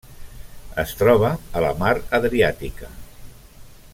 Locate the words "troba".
1.01-1.29